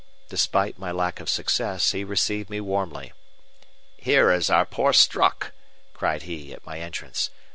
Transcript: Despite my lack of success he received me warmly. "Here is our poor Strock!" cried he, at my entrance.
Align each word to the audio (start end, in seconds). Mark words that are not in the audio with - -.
Despite 0.29 0.79
my 0.79 0.91
lack 0.91 1.19
of 1.19 1.29
success 1.29 1.91
he 1.91 2.03
received 2.03 2.49
me 2.49 2.59
warmly. 2.59 3.13
"Here 3.97 4.31
is 4.31 4.49
our 4.49 4.65
poor 4.65 4.93
Strock!" 4.93 5.51
cried 5.93 6.23
he, 6.23 6.51
at 6.53 6.65
my 6.65 6.79
entrance. 6.79 7.29